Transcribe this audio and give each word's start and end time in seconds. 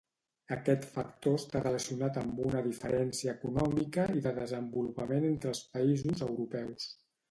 Aquest 0.55 0.87
factor 0.95 1.35
està 1.39 1.61
relacionat 1.65 2.17
amb 2.23 2.41
una 2.47 2.65
diferència 2.69 3.37
econòmica 3.37 4.09
i 4.19 4.27
de 4.27 4.35
desenvolupament 4.43 5.33
entre 5.33 5.57
els 5.57 5.67
Països 5.79 6.31
Europeus. 6.35 6.95